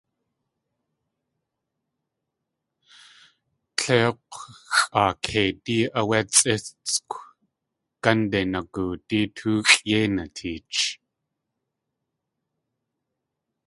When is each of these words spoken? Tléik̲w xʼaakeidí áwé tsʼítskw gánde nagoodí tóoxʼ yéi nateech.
Tléik̲w 3.77 4.41
xʼaakeidí 4.79 5.77
áwé 5.99 6.19
tsʼítskw 6.33 7.17
gánde 8.03 8.39
nagoodí 8.51 9.19
tóoxʼ 9.37 9.79
yéi 9.89 10.07
nateech. 10.15 10.79